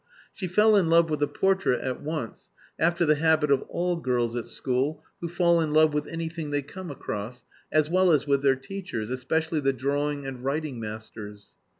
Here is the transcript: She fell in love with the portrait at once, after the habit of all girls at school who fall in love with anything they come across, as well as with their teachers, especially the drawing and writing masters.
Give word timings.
She 0.33 0.47
fell 0.47 0.75
in 0.75 0.89
love 0.89 1.11
with 1.11 1.19
the 1.19 1.27
portrait 1.27 1.79
at 1.81 2.01
once, 2.01 2.49
after 2.79 3.05
the 3.05 3.17
habit 3.17 3.51
of 3.51 3.61
all 3.69 3.97
girls 3.97 4.35
at 4.35 4.47
school 4.47 5.03
who 5.19 5.27
fall 5.29 5.61
in 5.61 5.73
love 5.73 5.93
with 5.93 6.07
anything 6.07 6.49
they 6.49 6.63
come 6.63 6.89
across, 6.89 7.45
as 7.71 7.87
well 7.87 8.11
as 8.11 8.25
with 8.25 8.41
their 8.41 8.55
teachers, 8.55 9.11
especially 9.11 9.59
the 9.59 9.73
drawing 9.73 10.25
and 10.25 10.43
writing 10.43 10.79
masters. 10.79 11.49